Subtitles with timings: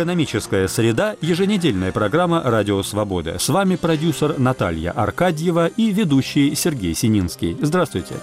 [0.00, 3.38] Экономическая среда– еженедельная программа «Радио Свобода».
[3.38, 7.54] С вами продюсер Наталья Аркадьева и ведущий Сергей Сининский.
[7.60, 8.14] Здравствуйте.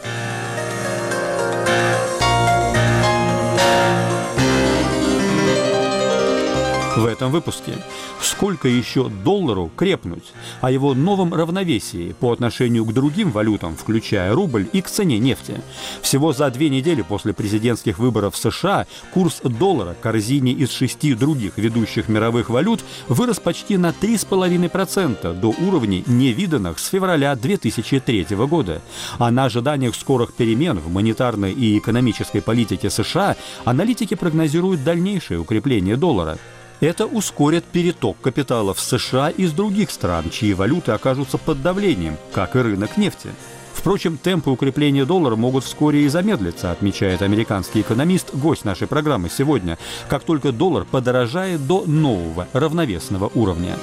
[6.98, 7.74] В этом выпуске
[8.20, 14.68] сколько еще доллару крепнуть, о его новом равновесии по отношению к другим валютам, включая рубль
[14.74, 15.62] и к цене нефти.
[16.02, 21.14] Всего за две недели после президентских выборов в США курс доллара к корзине из шести
[21.14, 28.82] других ведущих мировых валют вырос почти на 3,5% до уровней, невиданных с февраля 2003 года.
[29.20, 33.36] А на ожиданиях скорых перемен в монетарной и экономической политике США
[33.66, 36.40] аналитики прогнозируют дальнейшее укрепление доллара.
[36.80, 42.56] Это ускорит переток капитала в США из других стран, чьи валюты окажутся под давлением, как
[42.56, 43.30] и рынок нефти.
[43.74, 49.80] Впрочем, темпы укрепления доллара могут вскоре и замедлиться, отмечает американский экономист, гость нашей программы сегодня,
[50.08, 53.76] как только доллар подорожает до нового равновесного уровня.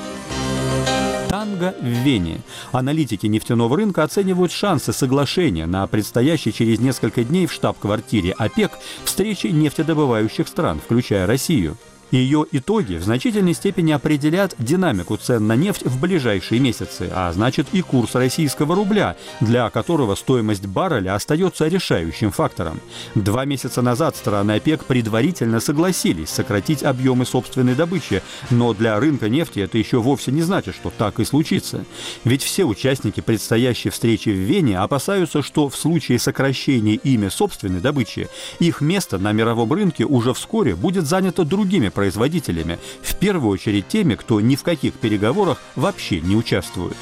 [1.28, 2.42] Танго в Вене.
[2.70, 9.50] Аналитики нефтяного рынка оценивают шансы соглашения на предстоящей через несколько дней в штаб-квартире ОПЕК встрече
[9.50, 11.76] нефтедобывающих стран, включая Россию.
[12.14, 17.66] Ее итоги в значительной степени определят динамику цен на нефть в ближайшие месяцы, а значит
[17.72, 22.80] и курс российского рубля, для которого стоимость барреля остается решающим фактором.
[23.16, 29.58] Два месяца назад страны ОПЕК предварительно согласились сократить объемы собственной добычи, но для рынка нефти
[29.58, 31.84] это еще вовсе не значит, что так и случится.
[32.22, 38.28] Ведь все участники предстоящей встречи в Вене опасаются, что в случае сокращения ими собственной добычи
[38.60, 43.88] их место на мировом рынке уже вскоре будет занято другими производителями производителями, в первую очередь
[43.88, 46.96] теми, кто ни в каких переговорах вообще не участвует.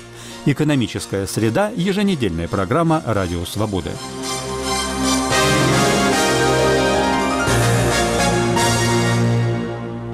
[0.47, 3.91] Экономическая среда– еженедельная программа «Радио Свободы».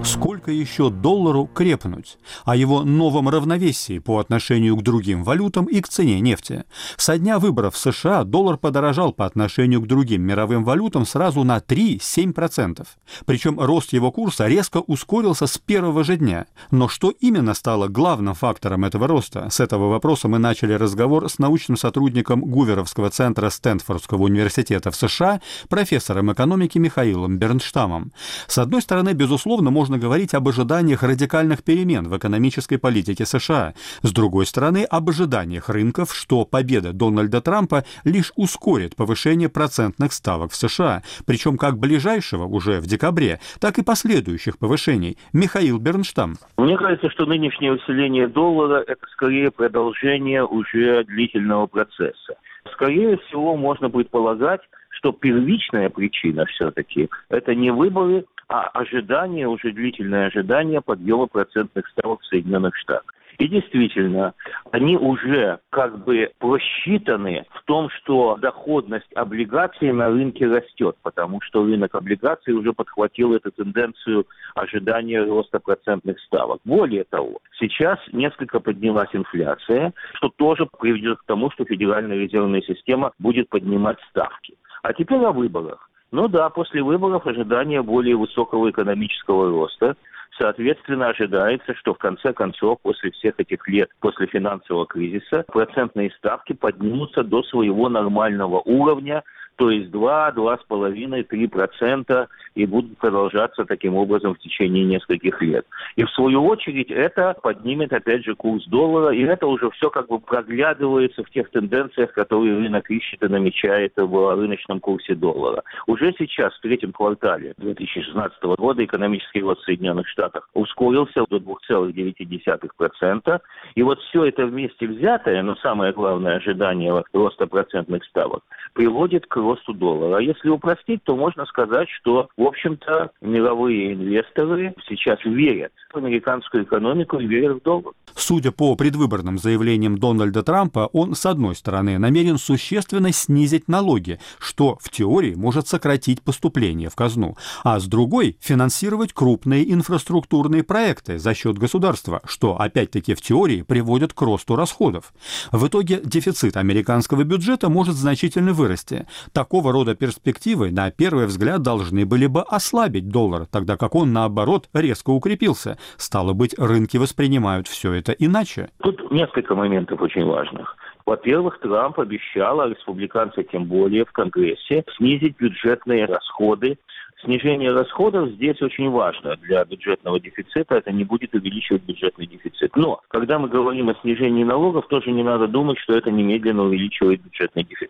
[0.05, 5.88] сколько еще доллару крепнуть, о его новом равновесии по отношению к другим валютам и к
[5.88, 6.64] цене нефти.
[6.97, 11.58] Со дня выборов в США доллар подорожал по отношению к другим мировым валютам сразу на
[11.58, 12.87] 3-7%.
[13.25, 16.47] Причем рост его курса резко ускорился с первого же дня.
[16.70, 19.48] Но что именно стало главным фактором этого роста?
[19.50, 25.41] С этого вопроса мы начали разговор с научным сотрудником Гуверовского центра Стэнфордского университета в США,
[25.69, 28.12] профессором экономики Михаилом Бернштамом.
[28.47, 33.75] С одной стороны, безусловно, можно говорить об ожиданиях радикальных перемен в экономической политике США.
[34.03, 40.53] С другой стороны, об ожиданиях рынков, что победа Дональда Трампа лишь ускорит повышение процентных ставок
[40.53, 45.19] в США, причем как ближайшего уже в декабре, так и последующих повышений.
[45.32, 46.37] Михаил Бернштам.
[46.56, 52.37] Мне кажется, что нынешнее усиление доллара– это скорее продолжение уже длительного процесса.
[52.72, 54.60] Скорее всего, можно предполагать,
[54.91, 62.22] что первичная причина все-таки– это не выборы, а ожидание, уже длительное ожидание подъема процентных ставок
[62.22, 63.14] в Соединенных Штатах.
[63.38, 64.34] И действительно,
[64.72, 71.62] они уже как бы просчитаны в том, что доходность облигаций на рынке растет, потому что
[71.62, 74.26] рынок облигаций уже подхватил эту тенденцию
[74.56, 76.60] ожидания роста процентных ставок.
[76.64, 83.12] Более того, сейчас несколько поднялась инфляция, что тоже приведет к тому, что Федеральная резервная система
[83.20, 84.56] будет поднимать ставки.
[84.82, 85.88] А теперь о выборах.
[86.10, 89.96] Ну да, после выборов ожидания более высокого экономического роста.
[90.38, 96.52] Соответственно, ожидается, что в конце концов, после всех этих лет, после финансового кризиса, процентные ставки
[96.52, 99.24] поднимутся до своего нормального уровня,
[99.58, 105.66] то есть 2, 2,5, 3% и будут продолжаться таким образом в течение нескольких лет.
[105.96, 110.06] И в свою очередь это поднимет опять же курс доллара, и это уже все как
[110.08, 115.64] бы проглядывается в тех тенденциях, которые рынок ищет и намечает в рыночном курсе доллара.
[115.88, 123.40] Уже сейчас, в третьем квартале 2016 года, экономический рост в Соединенных Штатах ускорился до 2,9%.
[123.75, 129.48] И вот все это вместе взятое, но самое главное ожидание роста процентных ставок, приводит к
[129.49, 130.19] росту доллара.
[130.19, 136.65] А если упростить, то можно сказать, что, в общем-то, мировые инвесторы сейчас верят в американскую
[136.65, 137.95] экономику и верят в доллар.
[138.15, 144.77] Судя по предвыборным заявлениям Дональда Трампа, он, с одной стороны, намерен существенно снизить налоги, что
[144.81, 151.35] в теории может сократить поступление в казну, а с другой– финансировать крупные инфраструктурные проекты за
[151.35, 155.12] счет государства, что, опять-таки, в теории приводит к росту расходов.
[155.53, 159.06] В итоге дефицит американского бюджета может значительно вырасти.
[159.38, 164.69] Такого рода перспективы, на первый взгляд, должны были бы ослабить доллар, тогда как он, наоборот,
[164.75, 165.79] резко укрепился.
[165.96, 168.69] Стало быть, рынки воспринимают все это иначе.
[168.82, 170.76] Тут несколько моментов очень важных.
[171.06, 176.76] Во-первых, Трамп обещал, а республиканцы тем более в Конгрессе, снизить бюджетные расходы
[177.25, 180.76] Снижение расходов здесь очень важно для бюджетного дефицита.
[180.76, 182.76] Это не будет увеличивать бюджетный дефицит.
[182.76, 187.20] Но, когда мы говорим о снижении налогов, тоже не надо думать, что это немедленно увеличивает
[187.23, 187.88] бюджетный дефицит.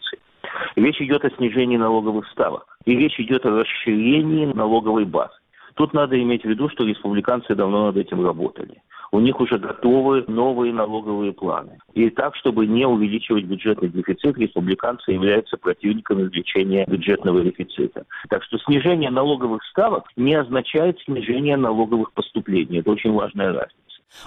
[0.79, 2.79] Речь идет о снижении налоговых ставок.
[2.85, 5.35] И речь идет о расширении налоговой базы.
[5.75, 10.25] Тут надо иметь в виду, что республиканцы давно над этим работали у них уже готовы
[10.29, 11.79] новые налоговые планы.
[11.95, 18.05] И так, чтобы не увеличивать бюджетный дефицит, республиканцы являются противниками увеличения бюджетного дефицита.
[18.29, 22.79] Так что снижение налоговых ставок не означает снижение налоговых поступлений.
[22.79, 23.79] Это очень важная разница.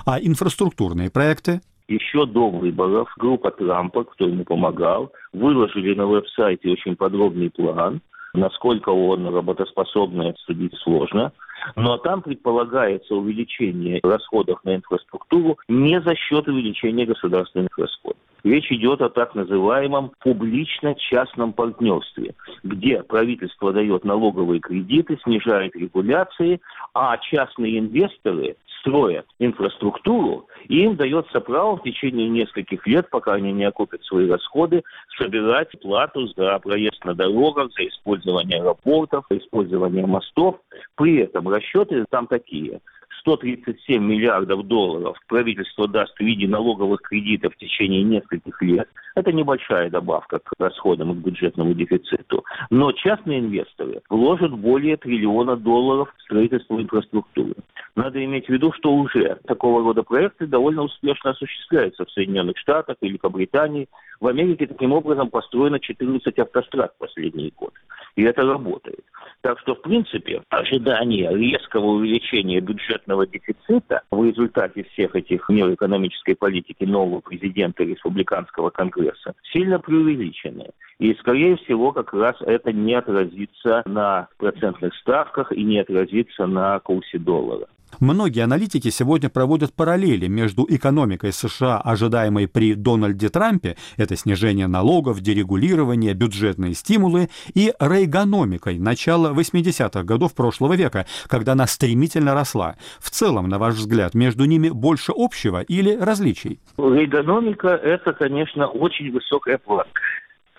[0.05, 1.61] А инфраструктурные проекты?
[1.91, 8.01] Еще до выборов группа Трампа, кто ему помогал, выложили на веб-сайте очень подробный план,
[8.33, 11.31] насколько он работоспособный, судить сложно.
[11.75, 18.17] Но там предполагается увеличение расходов на инфраструктуру не за счет увеличения государственных расходов.
[18.43, 22.33] Речь идет о так называемом публично-частном партнерстве,
[22.63, 26.59] где правительство дает налоговые кредиты, снижает регуляции,
[26.95, 33.51] а частные инвесторы строят инфраструктуру, и им дается право в течение нескольких лет, пока они
[33.53, 34.83] не окупят свои расходы,
[35.17, 40.57] собирать плату за проезд на дорогах, за использование аэропортов, за использование мостов.
[40.95, 42.81] При этом расчеты там такие.
[43.21, 48.89] 137 миллиардов долларов правительство даст в виде налоговых кредитов в течение нескольких лет.
[49.15, 52.43] Это небольшая добавка к расходам и к бюджетному дефициту.
[52.69, 57.55] Но частные инвесторы вложат более триллиона долларов в строительство инфраструктуры.
[57.95, 62.97] Надо иметь в виду, что уже такого рода проекты довольно успешно осуществляются в Соединенных Штатах,
[63.01, 63.87] Великобритании.
[64.19, 67.75] В Америке таким образом построено 14 автострад в последние годы.
[68.15, 69.03] И это работает.
[69.41, 76.35] Так что, в принципе, ожидание резкого увеличения бюджетного дефицита в результате всех этих мер экономической
[76.35, 80.69] политики нового президента Республиканского Конгресса сильно преувеличены.
[80.99, 86.79] И, скорее всего, как раз это не отразится на процентных ставках и не отразится на
[86.79, 87.67] курсе доллара.
[87.99, 95.21] Многие аналитики сегодня проводят параллели между экономикой США, ожидаемой при Дональде Трампе, это снижение налогов,
[95.21, 102.75] дерегулирование, бюджетные стимулы, и рейгономикой начала 80-х годов прошлого века, когда она стремительно росла.
[102.99, 106.59] В целом, на ваш взгляд, между ними больше общего или различий?
[106.77, 110.01] Рейгономика– это, конечно, очень высокая планка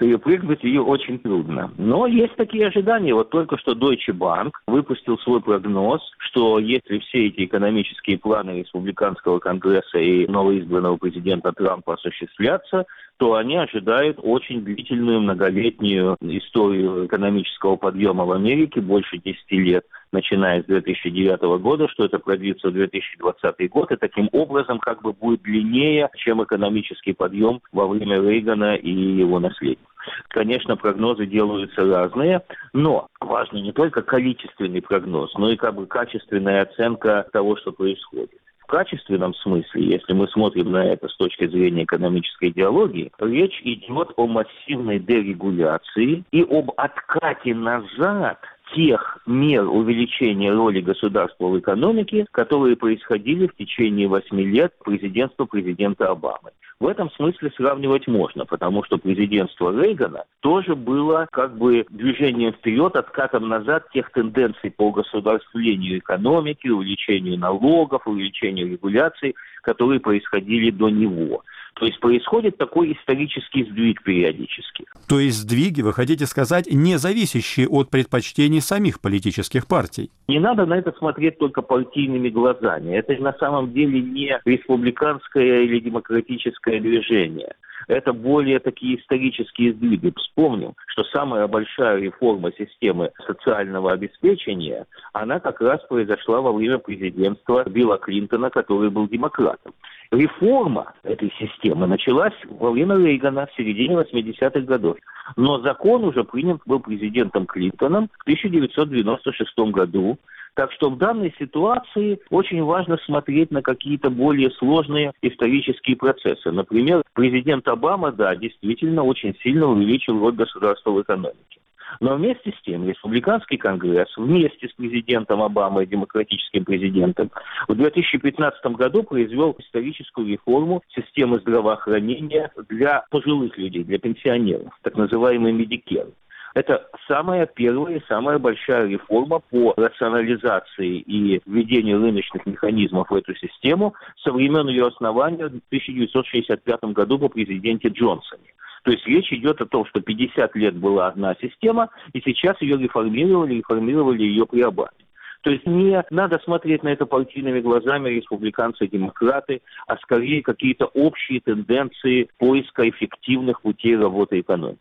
[0.03, 1.71] перепрыгнуть ее очень трудно.
[1.79, 3.15] Но есть такие ожидания.
[3.15, 9.39] Вот только что Deutsche Bank выпустил свой прогноз, что если все эти экономические планы Республиканского
[9.39, 12.85] конгресса и новоизбранного президента Трампа осуществлятся,
[13.19, 20.65] то они ожидают очень длительную многолетнюю историю экономического подъема в Америке, больше 10 лет, начиная
[20.65, 25.43] с 2009 года, что это продлится в 2020 год, и таким образом как бы будет
[25.43, 29.92] длиннее, чем экономический подъем во время Рейгана и его наследников.
[30.29, 36.63] Конечно, прогнозы делаются разные, но важно не только количественный прогноз, но и как бы качественная
[36.63, 38.31] оценка того, что происходит.
[38.61, 44.13] В качественном смысле, если мы смотрим на это с точки зрения экономической идеологии, речь идет
[44.17, 48.39] о массивной дерегуляции и об откате назад
[48.75, 56.09] тех мер увеличения роли государства в экономике, которые происходили в течение восьми лет президентства президента
[56.09, 56.51] Обамы.
[56.81, 62.97] В этом смысле сравнивать можно, потому что президентство Рейгана тоже было как бы движением вперед,
[62.97, 71.45] откатом назад тех тенденций по государствлению экономики, увеличению налогов, увеличению регуляций, которые происходили до него.
[71.75, 74.85] То есть происходит такой исторический сдвиг периодически.
[75.09, 80.11] То есть сдвиги, вы хотите сказать, не зависящие от предпочтений самих политических партий?
[80.29, 82.93] Не надо на это смотреть только партийными глазами.
[82.93, 87.55] Это на самом деле не республиканское или демократическое движение
[87.89, 90.13] это более такие исторические сдвиги.
[90.17, 97.65] Вспомним, что самая большая реформа системы социального обеспечения, она как раз произошла во время президентства
[97.69, 99.73] Билла Клинтона, который был демократом.
[100.13, 104.99] Реформа этой системы началась во время Рейгана в середине 80-х годов.
[105.37, 110.19] Но закон уже принят был президентом Клинтоном в 1996 году.
[110.53, 116.51] Так что в данной ситуации очень важно смотреть на какие-то более сложные исторические процессы.
[116.51, 121.62] Например, президент Обама, да, действительно очень сильно увеличил роль государства в экономике.
[122.01, 127.31] Но вместе с тем Республиканский конгресс вместе с президентом Обамой, демократическим президентом,
[127.69, 135.53] в 2015 году произвел историческую реформу системы здравоохранения для пожилых людей, для пенсионеров, так называемый
[135.53, 136.13] Medicare.
[136.55, 143.35] Это самая первая и самая большая реформа по рационализации и введению рыночных механизмов в эту
[143.35, 148.53] систему со времен ее основания в 1965 году по президенте Джонсоне.
[148.83, 152.77] То есть речь идет о том, что 50 лет была одна система, и сейчас ее
[152.77, 155.03] реформировали, реформировали ее преобразовали.
[155.43, 160.87] То есть не надо смотреть на это партийными глазами республиканцы и демократы, а скорее какие-то
[160.87, 164.79] общие тенденции поиска эффективных путей работы экономики.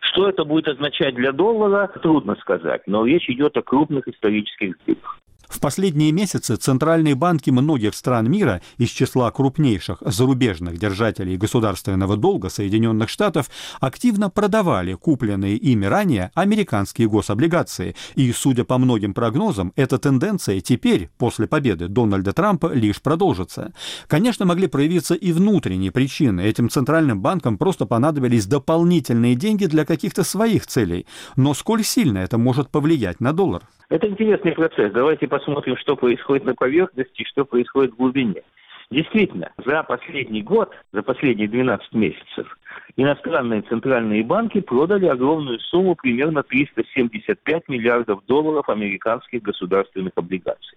[0.00, 5.18] Что это будет означать для доллара, трудно сказать, но речь идет о крупных исторических сдвигах.
[5.62, 13.08] Последние месяцы центральные банки многих стран мира из числа крупнейших зарубежных держателей государственного долга Соединенных
[13.08, 17.94] Штатов активно продавали купленные ими ранее американские гособлигации.
[18.16, 23.72] И, судя по многим прогнозам, эта тенденция теперь, после победы Дональда Трампа, лишь продолжится.
[24.08, 26.40] Конечно, могли проявиться и внутренние причины.
[26.40, 31.06] Этим центральным банкам просто понадобились дополнительные деньги для каких-то своих целей.
[31.36, 33.62] Но сколь сильно это может повлиять на доллар?
[33.90, 34.90] Это интересный процесс.
[34.90, 38.42] Давайте посмотрим, что происходит на поверхности что происходит в глубине.
[38.90, 42.58] Действительно, за последний год, за последние 12 месяцев,
[42.96, 50.76] иностранные центральные банки продали огромную сумму, примерно 375 миллиардов долларов американских государственных облигаций.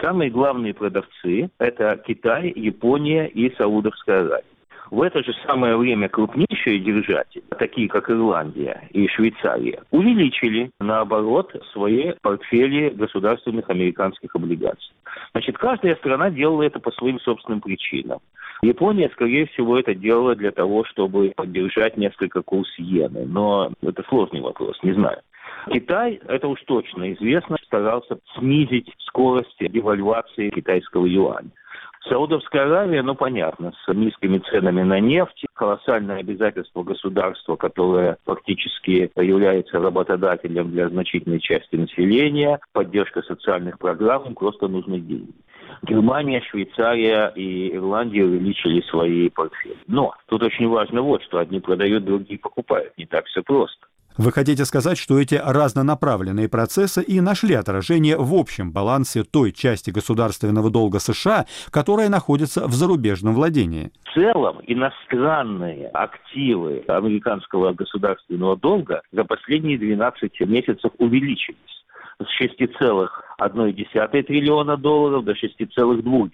[0.00, 4.55] Самые главные продавцы– это Китай, Япония и Саудовская Аравия.
[4.90, 12.12] В это же самое время крупнейшие держатели, такие как Ирландия и Швейцария, увеличили, наоборот, свои
[12.22, 14.94] портфели государственных американских облигаций.
[15.32, 18.20] Значит, каждая страна делала это по своим собственным причинам.
[18.62, 23.26] Япония, скорее всего, это делала для того, чтобы поддержать несколько курс иены.
[23.26, 25.18] Но это сложный вопрос, не знаю.
[25.70, 31.50] Китай, это уж точно известно, старался снизить скорость девальвации китайского юаня.
[32.08, 39.80] Саудовская Аравия, ну понятно, с низкими ценами на нефть, колоссальное обязательство государства, которое фактически является
[39.80, 45.32] работодателем для значительной части населения, поддержка социальных программ, им просто нужны деньги.
[45.82, 49.76] Германия, Швейцария и Ирландия увеличили свои портфели.
[49.88, 52.96] Но тут очень важно вот, что одни продают, другие покупают.
[52.96, 53.86] Не так все просто.
[54.18, 59.90] Вы хотите сказать, что эти разнонаправленные процессы и нашли отражение в общем балансе той части
[59.90, 63.90] государственного долга США, которая находится в зарубежном владении?
[64.04, 71.84] В целом иностранные активы американского государственного долга за последние 12 месяцев увеличились
[72.18, 76.30] с 6,1 триллиона долларов до 6,2.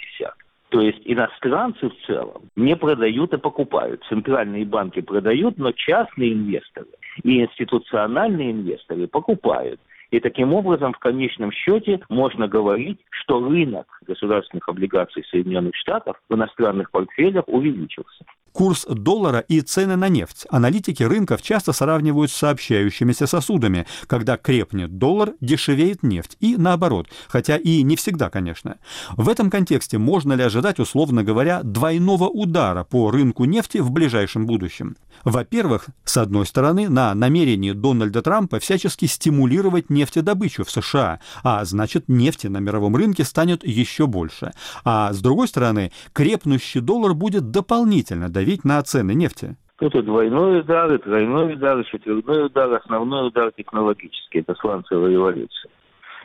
[0.68, 4.04] То есть иностранцы в целом не продают и покупают.
[4.08, 6.86] Центральные банки продают, но частные инвесторы
[7.22, 9.80] и институциональные инвесторы покупают.
[10.10, 16.34] И таким образом, в конечном счете, можно говорить, что рынок государственных облигаций Соединенных Штатов в
[16.34, 18.24] иностранных портфелях увеличился.
[18.52, 23.86] Курс доллара и цены на нефть аналитики рынков часто сравнивают с сообщающимися сосудами.
[24.06, 26.36] Когда крепнет доллар, дешевеет нефть.
[26.40, 28.76] И наоборот, хотя и не всегда, конечно.
[29.16, 34.46] В этом контексте можно ли ожидать, условно говоря, двойного удара по рынку нефти в ближайшем
[34.46, 34.96] будущем?
[35.24, 42.08] Во-первых, с одной стороны, на намерении Дональда Трампа всячески стимулировать нефтедобычу в США, а значит
[42.08, 44.52] нефти на мировом рынке станет еще больше.
[44.84, 48.28] А с другой стороны, крепнущий доллар будет дополнительно
[48.64, 49.56] на цены нефти.
[49.80, 54.38] И двойной удар, и тройной удар, и четверной удар, основной удар технологический.
[54.38, 55.70] Это сланцевая революция.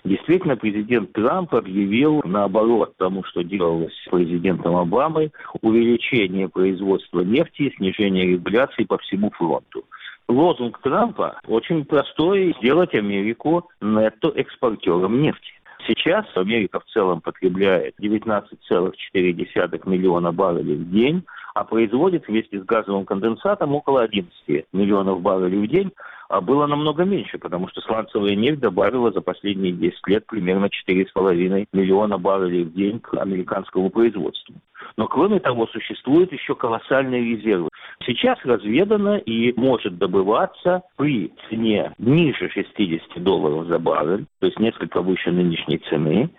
[0.04, 5.32] Действительно, президент Трамп объявил, наоборот тому, что делалось президентом Обамой,
[5.62, 9.84] увеличение производства нефти и снижение регуляции по всему фронту.
[10.30, 15.52] Лозунг Трампа очень простой– сделать Америку нетто-экспортером нефти.
[15.88, 21.24] Сейчас Америка в целом потребляет 19,4 миллиона баррелей в день,
[21.58, 25.92] а производит вместе с газовым конденсатом около 11 миллионов баррелей в день,
[26.30, 31.68] а было намного меньше, потому что сланцевая нефть добавила за последние 10 лет примерно 4,5
[31.74, 34.54] миллиона баррелей в день к американскому производству.
[34.98, 37.70] Но кроме того, существуют еще колоссальные резервы.
[38.06, 45.02] Сейчас разведано и может добываться при цене ниже 60 долларов за баррель, то есть несколько
[45.02, 46.30] выше нынешней цены,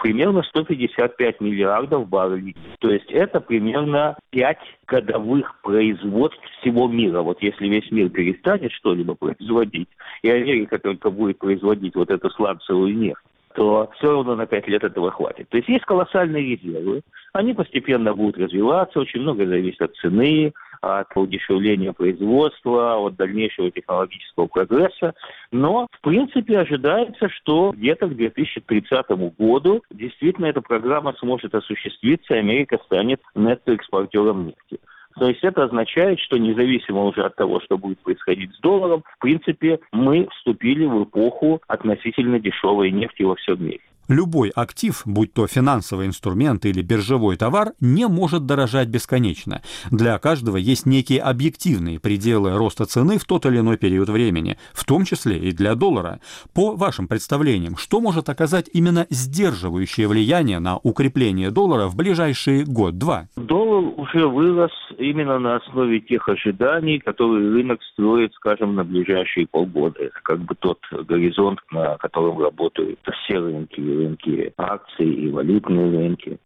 [0.00, 2.56] примерно 155 миллиардов баррелей.
[2.80, 7.22] То есть это примерно 5 годовых производств всего мира.
[7.22, 9.88] Вот если весь мир перестанет что-либо производить,
[10.22, 13.22] и Америка только будет производить вот эту сланцевую нефть,
[13.54, 15.48] то все равно на пять лет этого хватит.
[15.48, 21.06] То есть есть колоссальные резервы, они постепенно будут развиваться, очень много зависит от цены, от
[21.14, 25.14] удешевления производства, от дальнейшего технологического прогресса.
[25.50, 29.06] Но, в принципе, ожидается, что где-то к 2030
[29.38, 34.80] году действительно эта программа сможет осуществиться, и Америка станет нетто-экспортером нефти.
[35.18, 39.18] То есть это означает, что независимо уже от того, что будет происходить с долларом, в
[39.20, 43.80] принципе, мы вступили в эпоху относительно дешевой нефти во всем мире.
[44.08, 49.60] Любой актив, будь то финансовый инструмент или биржевой товар, не может дорожать бесконечно.
[49.90, 54.84] Для каждого есть некие объективные пределы роста цены в тот или иной период времени, в
[54.86, 56.20] том числе и для доллара.
[56.54, 63.28] По вашим представлениям, что может оказать именно сдерживающее влияние на укрепление доллара в ближайшие год-два?
[63.36, 70.04] Доллар уже вырос именно на основе тех ожиданий, которые рынок строит, скажем, на ближайшие полгода.
[70.04, 76.38] Это как бы тот горизонт, на котором работают все рынки рынки акций и валютные рынки.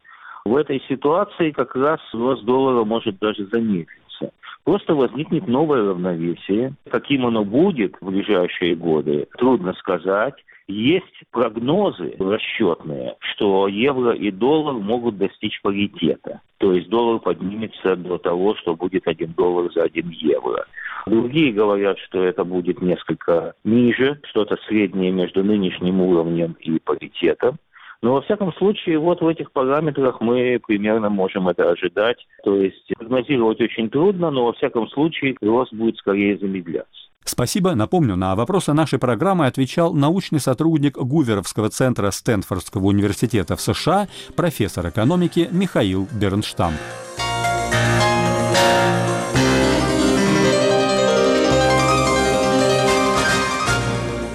[0.44, 4.32] В этой ситуации как раз рост доллара может даже замедлиться.
[4.64, 6.74] Просто возникнет новое равновесие.
[6.90, 10.34] Каким оно будет в ближайшие годы, трудно сказать.
[10.68, 16.40] Есть прогнозы расчетные, что евро и доллар могут достичь паритета.
[16.58, 20.64] То есть доллар поднимется до того, что будет один доллар за один евро.
[21.06, 27.58] Другие говорят, что это будет несколько ниже, что-то среднее между нынешним уровнем и паритетом.
[28.02, 32.18] Но во всяком случае, вот в этих параметрах мы примерно можем это ожидать.
[32.44, 36.90] То есть прогнозировать очень трудно, но во всяком случае рост будет скорее замедляться.
[37.24, 37.74] Спасибо.
[37.76, 44.88] Напомню, на вопросы нашей программы отвечал научный сотрудник Гуверовского центра Стэнфордского университета в США, профессор
[44.88, 46.72] экономики Михаил Бернштам.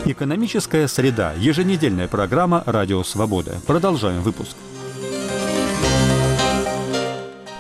[0.10, 1.34] Экономическая среда.
[1.34, 3.60] Еженедельная программа «Радио Свобода».
[3.68, 4.56] Продолжаем выпуск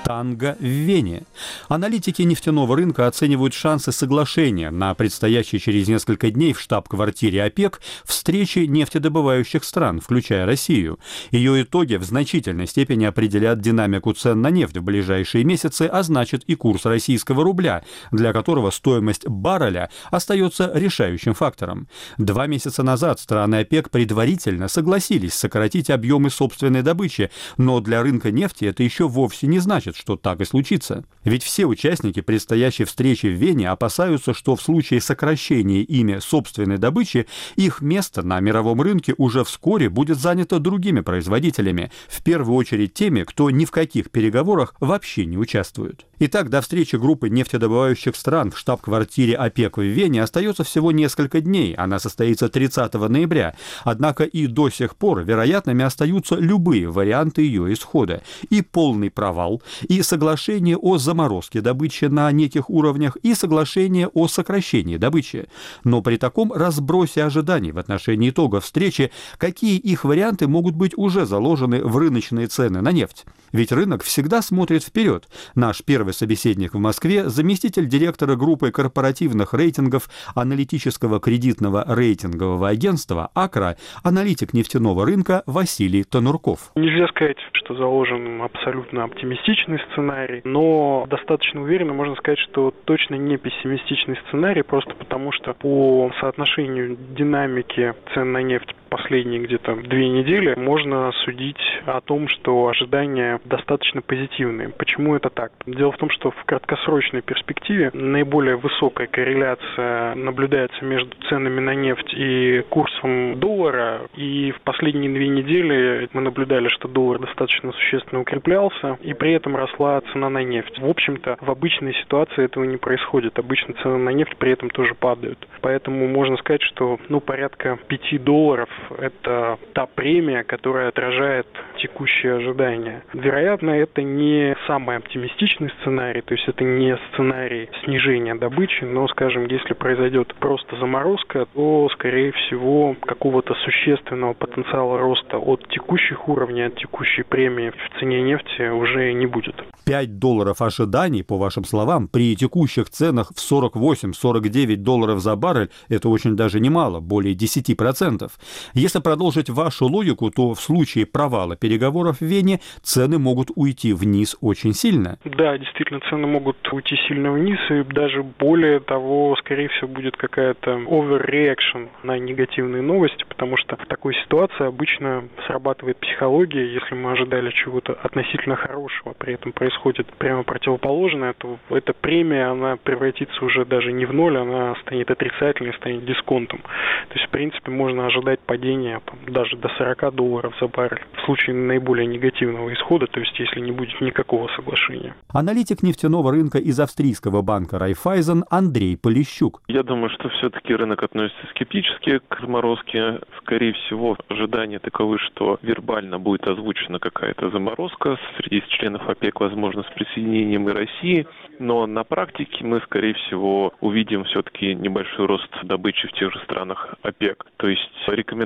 [0.07, 1.23] танго в Вене.
[1.67, 8.59] Аналитики нефтяного рынка оценивают шансы соглашения на предстоящей через несколько дней в штаб-квартире ОПЕК встречи
[8.59, 10.97] нефтедобывающих стран, включая Россию.
[11.31, 16.45] Ее итоги в значительной степени определят динамику цен на нефть в ближайшие месяцы, а значит
[16.45, 17.83] и курс российского рубля,
[18.13, 21.89] для которого стоимость барреля остается решающим фактором.
[22.17, 28.63] Два месяца назад страны ОПЕК предварительно согласились сократить объемы собственной добычи, но для рынка нефти
[28.63, 31.03] это еще вовсе не значит, что так и случится.
[31.23, 37.27] Ведь все участники предстоящей встречи в Вене опасаются, что в случае сокращения ими собственной добычи
[37.55, 43.23] их место на мировом рынке уже вскоре будет занято другими производителями, в первую очередь теми,
[43.23, 46.05] кто ни в каких переговорах вообще не участвует.
[46.19, 51.75] Итак, до встречи группы нефтедобывающих стран в штаб-квартире ОПЕК в Вене остается всего несколько дней.
[51.75, 53.55] Она состоится 30 ноября.
[53.83, 58.23] Однако и до сих пор вероятными остаются любые варианты ее исхода.
[58.49, 64.97] И полный провал, и соглашение о заморозке добычи на неких уровнях, и соглашение о сокращении
[64.97, 65.47] добычи.
[65.83, 71.25] Но при таком разбросе ожиданий в отношении итогов встречи, какие их варианты могут быть уже
[71.25, 73.25] заложены в рыночные цены на нефть?
[73.51, 75.27] Ведь рынок всегда смотрит вперед.
[75.55, 83.77] Наш первый собеседник в Москве– заместитель директора группы корпоративных рейтингов аналитического кредитного рейтингового агентства «Акра»,
[84.03, 86.71] аналитик нефтяного рынка Василий Тонурков.
[86.75, 93.37] Нельзя сказать, что заложен абсолютно оптимистичный сценарий, но достаточно уверенно можно сказать, что точно не
[93.37, 100.55] пессимистичный сценарий, просто потому что по соотношению динамики цен на нефть последние где-то две недели
[100.57, 104.69] можно судить о том, что ожидания достаточно позитивные.
[104.69, 105.51] Почему это так?
[105.65, 112.13] Дело в том, что в краткосрочной перспективе наиболее высокая корреляция наблюдается между ценами на нефть
[112.13, 114.01] и курсом доллара.
[114.15, 119.55] И в последние две недели мы наблюдали, что доллар достаточно существенно укреплялся, и при этом
[119.55, 120.79] росла цена на нефть.
[120.79, 123.37] В общем-то, в обычной ситуации этого не происходит.
[123.39, 125.47] Обычно цены на нефть при этом тоже падают.
[125.61, 131.47] Поэтому можно сказать, что ну, порядка 5 долларов– это та премия, которая отражает
[131.81, 133.03] текущие ожидания.
[133.13, 139.45] Вероятно, это не самый оптимистичный сценарий, то есть это не сценарий снижения добычи, но, скажем,
[139.47, 146.75] если произойдет просто заморозка, то, скорее всего, какого-то существенного потенциала роста от текущих уровней, от
[146.75, 149.55] текущей премии в цене нефти уже не будет.
[149.85, 156.09] 5 долларов ожиданий, по вашим словам, при текущих ценах в 48-49 долларов за баррель– это
[156.09, 158.29] очень даже немало, более 10%.
[158.73, 164.35] Если продолжить вашу логику, то в случае провала переговоров в Вене цены могут уйти вниз
[164.41, 165.17] очень сильно.
[165.25, 170.71] Да, действительно, цены могут уйти сильно вниз, и даже более того, скорее всего, будет какая-то
[170.71, 177.51] overreaction на негативные новости, потому что в такой ситуации обычно срабатывает психология, если мы ожидали
[177.51, 183.91] чего-то относительно хорошего, при этом происходит прямо противоположное, то эта премия, она превратится уже даже
[183.91, 186.59] не в ноль, она станет отрицательной, станет дисконтом.
[186.59, 191.03] То есть, в принципе, можно ожидать падения падение там, даже до 40 долларов за баррель
[191.13, 195.13] в случае наиболее негативного исхода, то есть если не будет никакого соглашения.
[195.33, 199.61] Аналитик нефтяного рынка из австрийского банка Райфайзен Андрей Полищук.
[199.67, 203.19] Я думаю, что все-таки рынок относится скептически к заморозке.
[203.39, 209.93] Скорее всего, ожидания таковы, что вербально будет озвучена какая-то заморозка среди членов ОПЕК, возможно, с
[209.93, 211.27] присоединением и России.
[211.59, 216.95] Но на практике мы, скорее всего, увидим все-таки небольшой рост добычи в тех же странах
[217.01, 217.45] ОПЕК.
[217.57, 217.91] То есть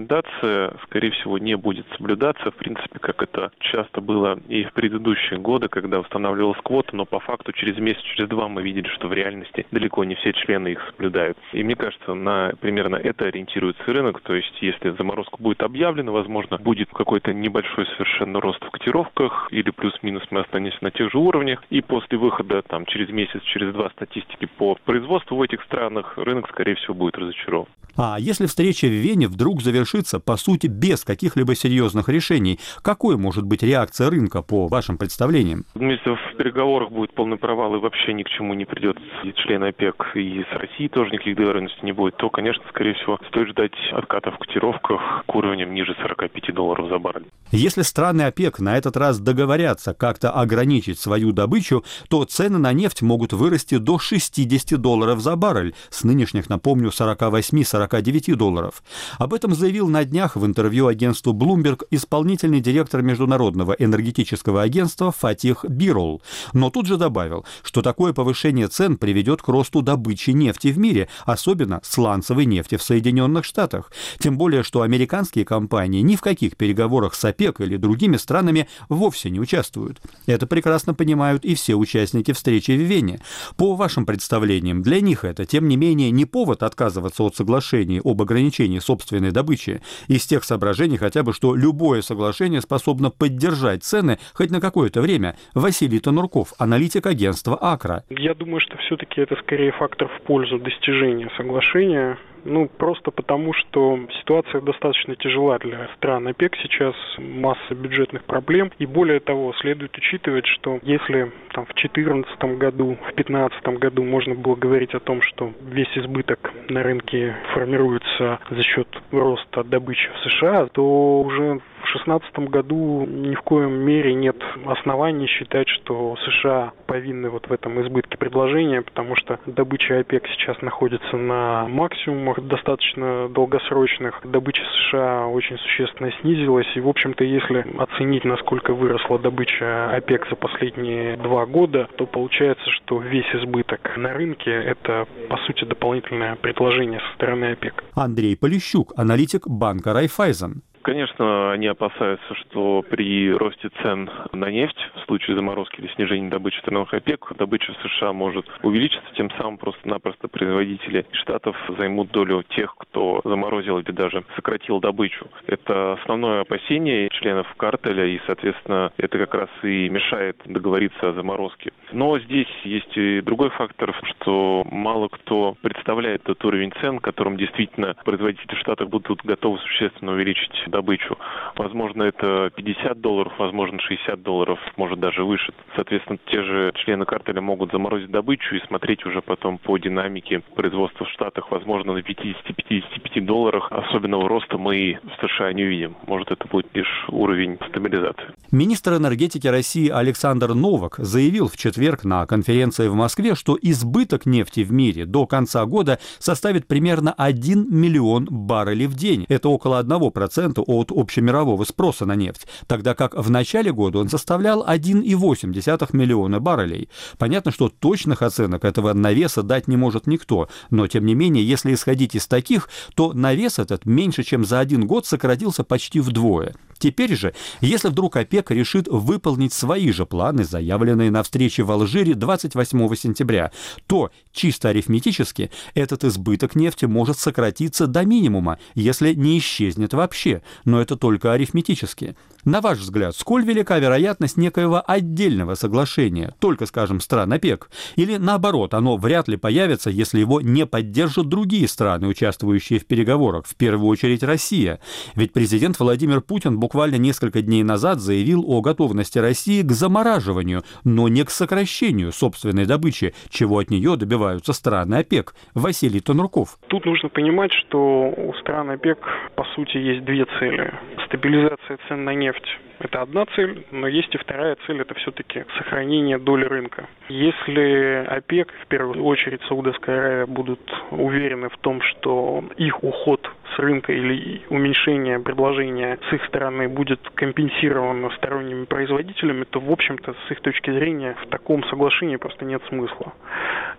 [0.02, 5.40] рекомендация, скорее всего, не будет соблюдаться, в принципе, как это часто было и в предыдущие
[5.40, 9.14] годы, когда устанавливалась квота, но по факту через месяц, через два мы видели, что в
[9.14, 11.38] реальности далеко не все члены их соблюдают.
[11.54, 16.58] И мне кажется, на примерно это ориентируется рынок, то есть если заморозка будет объявлена, возможно,
[16.58, 21.64] будет какой-то небольшой совершенно рост в котировках или плюс-минус мы останемся на тех же уровнях,
[21.70, 26.50] и после выхода там через месяц, через два статистики по производству в этих странах рынок,
[26.50, 27.68] скорее всего, будет разочарован.
[27.98, 33.46] А если встреча в Вене вдруг завершится, по сути, без каких-либо серьезных решений, какой может
[33.46, 35.66] быть реакция рынка по вашим представлениям?
[35.76, 39.66] Если в переговорах будет полный провал и вообще ни к чему не придет и члены
[39.66, 43.74] ОПЕК, и с Россией тоже никаких договоренностей не будет, то, конечно, скорее всего, стоит ждать
[43.92, 47.28] отката в котировках к уровням ниже 45 долларов за баррель.
[47.52, 53.02] Если страны ОПЕК на этот раз договорятся как-то ограничить свою добычу, то цены на нефть
[53.02, 58.84] могут вырасти до 60 долларов за баррель, с нынешних, напомню, 48-49 долларов.
[59.20, 65.66] Об этом заявил на днях в интервью агентству Bloomberg исполнительный директор Международного энергетического агентства Фатих
[65.66, 66.22] Бирол.
[66.54, 71.08] Но тут же добавил, что такое повышение цен приведет к росту добычи нефти в мире,
[71.26, 73.92] особенно сланцевой нефти в Соединенных Штатах.
[74.20, 79.30] Тем более, что американские компании ни в каких переговорах с ОПЕК или другими странами вовсе
[79.30, 80.02] не участвуют.
[80.26, 83.22] Это прекрасно понимают и все участники встречи в Вене.
[83.56, 88.22] По вашим представлениям, для них это, тем не менее, не повод отказываться от соглашений об
[88.22, 89.71] ограничении собственной добычи,
[90.08, 95.36] из тех соображений хотя бы, что любое соглашение способно поддержать цены хоть на какое-то время.
[95.54, 98.04] Василий Тонурков, аналитик агентства «Акра».
[98.10, 104.00] Я думаю, что все-таки это скорее фактор в пользу достижения соглашения ну, просто потому, что
[104.20, 108.72] ситуация достаточно тяжела для стран ОПЕК сейчас, масса бюджетных проблем.
[108.80, 114.36] И более того, следует учитывать, что если там, в 2014 году, в 2015 году можно
[114.36, 120.30] было говорить о том, что весь избыток на рынке формируется за счет роста добычи в
[120.30, 126.74] США, то уже в 2016 году ни в коем мере нет оснований считать, что США
[126.88, 133.30] повинны вот в этом избытке предложения, потому что добыча ОПЕК сейчас находится на максимумах достаточно
[133.30, 134.22] долгосрочных.
[134.24, 140.36] Добыча США очень существенно снизилась, и, в общем-то, если оценить, насколько выросла добыча ОПЕК за
[140.36, 147.00] последние два года, то получается, что весь избыток на рынке– это, по сути, дополнительное предложение
[147.00, 147.84] со стороны ОПЕК.
[147.96, 150.64] Андрей Полищук, аналитик банка Райфайзен.
[150.82, 156.58] Конечно, они опасаются, что при росте цен на нефть, в случае заморозки или снижения добычи
[156.60, 162.76] страновых ОПЕК, добыча в США может увеличиться, тем самым просто-напросто производители Штатов займут долю тех,
[162.78, 165.28] кто заморозил или даже сократил добычу.
[165.46, 171.72] Это основное опасение членов картеля, и, соответственно, это как раз и мешает договориться о заморозке.
[171.92, 177.96] Но здесь есть и другой фактор, что мало кто представляет тот уровень цен, которым действительно
[178.04, 181.18] производители Штатов будут готовы существенно увеличить добычу.
[181.56, 185.54] Возможно, это 50 долларов, возможно, 60 долларов, может даже выше.
[185.76, 191.06] Соответственно, те же члены картеля могут заморозить добычу и смотреть уже потом по динамике производства
[191.06, 191.52] в Штатах.
[191.52, 195.96] Возможно, на 50-55 долларах особенного роста мы в США не увидим.
[196.08, 198.34] Может, это будет лишь уровень стабилизации.
[198.52, 204.62] Министр энергетики России Александр Новак заявил в четверг на конференции в Москве, что избыток нефти
[204.62, 209.26] в мире до конца года составит примерно 1 миллион баррелей в день.
[209.30, 214.66] Это около 1% от общемирового спроса на нефть, тогда как в начале года он составлял
[214.66, 216.90] 1,8 миллиона баррелей.
[217.18, 221.74] Понятно, что точных оценок этого навеса дать не может никто, но тем не менее, если
[221.74, 226.54] исходить из таких, то навес этот меньше, чем за один год сократился почти вдвое.
[226.82, 232.16] Теперь же, если вдруг ОПЕК решит выполнить свои же планы, заявленные на встрече в Алжире
[232.16, 233.52] 28 сентября,
[233.86, 240.42] то чисто арифметически этот избыток нефти может сократиться до минимума, если не исчезнет вообще.
[240.66, 242.16] Но это только арифметически.
[242.44, 247.70] На ваш взгляд, сколь велика вероятность некоего отдельного соглашения, только, скажем, стран ОПЕК?
[247.96, 253.46] Или наоборот, оно вряд ли появится, если его не поддержат другие страны, участвующие в переговорах,
[253.46, 254.80] в первую очередь Россия?
[255.16, 261.08] Ведь президент Владимир Путин буквально несколько дней назад заявил о готовности России к замораживанию, но
[261.08, 265.36] не к сокращению собственной добычи, чего от нее добиваются страны ОПЕК.
[265.54, 266.58] Василий Тонурков.
[266.68, 268.98] Тут нужно понимать, что у стран ОПЕК,
[269.36, 270.74] по сути, есть две цели.
[271.06, 276.18] Стабилизация цен на нефть это одна цель, но есть и вторая цель, это все-таки сохранение
[276.18, 276.88] доли рынка.
[277.10, 283.60] Если ОПЕК, в первую очередь Саудовская Аравия, будут уверены в том, что их уход с
[283.60, 290.32] рынка или уменьшение предложения с их стороны будет компенсировано сторонними производителями, то, в общем-то, с
[290.32, 293.14] их точки зрения в таком соглашении просто нет смысла.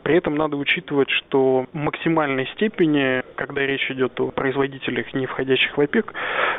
[0.02, 5.76] При этом надо учитывать, что в максимальной степени, когда речь идет о производителях, не входящих
[5.76, 6.12] в ОПЕК,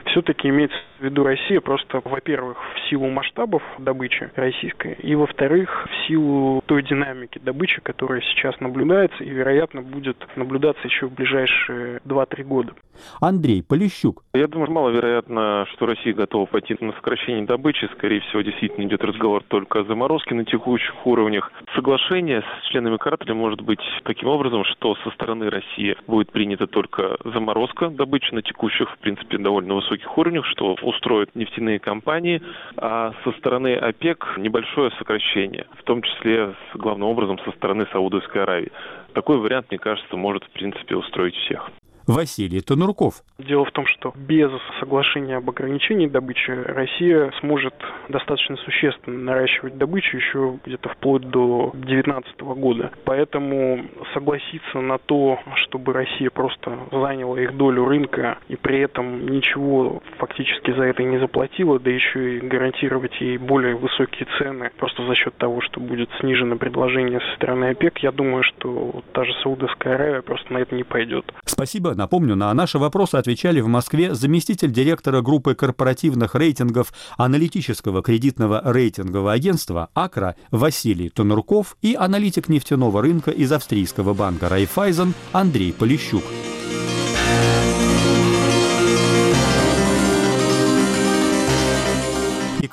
[0.05, 6.07] все-таки имеется в виду Россия просто, во-первых, в силу масштабов добычи российской, и, во-вторых, в
[6.07, 12.43] силу той динамики добычи, которая сейчас наблюдается и, вероятно, будет наблюдаться еще в ближайшие 2-3
[12.43, 12.73] года.
[13.19, 14.23] Андрей Полищук.
[14.33, 17.89] Я думаю, маловероятно, что Россия готова пойти на сокращение добычи.
[17.97, 21.51] Скорее всего, действительно идет разговор только о заморозке на текущих уровнях.
[21.75, 27.17] Соглашение с членами картеля может быть таким образом, что со стороны России будет принята только
[27.25, 32.41] заморозка добычи на текущих, в принципе, довольно высоких уровнях, что устроит нефтяные компании,
[32.77, 38.71] а со стороны ОПЕК небольшое сокращение, в том числе, главным образом, со стороны Саудовской Аравии.
[39.13, 41.69] Такой вариант, мне кажется, может, в принципе, устроить всех.
[42.07, 43.23] Василий Тонурков.
[43.39, 47.73] Дело в том, что без соглашения об ограничении добычи Россия сможет
[48.09, 52.91] достаточно существенно наращивать добычу еще где-то вплоть до 2019 года.
[53.05, 60.01] Поэтому согласиться на то, чтобы Россия просто заняла их долю рынка и при этом ничего
[60.17, 65.15] фактически за это не заплатила, да еще и гарантировать ей более высокие цены просто за
[65.15, 69.95] счет того, что будет снижено предложение со стороны ОПЕК, я думаю, что та же Саудовская
[69.95, 71.31] Аравия просто на это не пойдет.
[71.45, 78.61] Спасибо Напомню, на наши вопросы отвечали в Москве заместитель директора группы корпоративных рейтингов аналитического кредитного
[78.63, 86.23] рейтингового агентства «Акра» Василий Тонурков и аналитик нефтяного рынка из австрийского банка «Райфайзен» Андрей Полищук.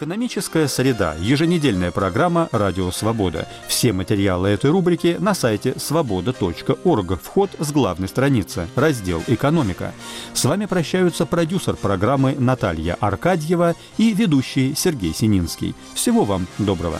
[0.00, 1.14] Экономическая среда.
[1.20, 3.46] Еженедельная программа «Радио Свобода».
[3.68, 7.20] Все материалы этой рубрики на сайте свобода.орг.
[7.22, 8.66] Вход с главной страницы.
[8.76, 9.92] Раздел «Экономика».
[10.32, 15.74] С вами прощаются продюсер программы Наталья Аркадьева и ведущий Сергей Сининский.
[15.92, 16.98] Всего вам доброго.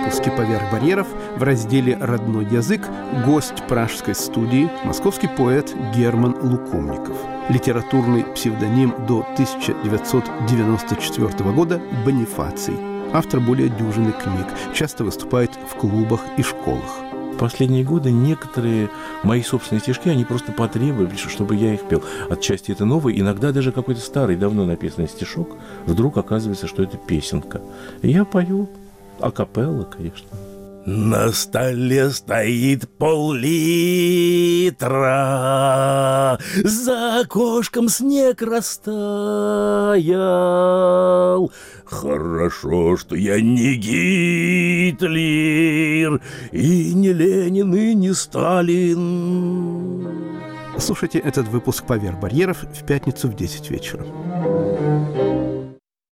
[0.00, 2.88] Выпуске «Поверх барьеров» в разделе «Родной язык»
[3.26, 7.18] гость пражской студии, московский поэт Герман Лукомников.
[7.50, 12.78] Литературный псевдоним до 1994 года «Бонифаций».
[13.12, 17.00] Автор более дюжины книг, часто выступает в клубах и школах.
[17.38, 18.88] Последние годы некоторые
[19.22, 22.02] мои собственные стишки, они просто потребовали, чтобы я их пел.
[22.30, 27.60] Отчасти это новый, иногда даже какой-то старый, давно написанный стишок, вдруг оказывается, что это песенка.
[28.02, 28.70] И я пою
[29.20, 30.28] акапелла, конечно.
[30.86, 33.58] На столе стоит пол-литра,
[36.64, 38.90] За окошком снег растаял.
[41.84, 45.02] Хорошо, что я не Гитлер,
[46.50, 50.08] И не Ленин, и не Сталин.
[50.78, 54.06] Слушайте этот выпуск «Поверх барьеров» в пятницу в 10 вечера.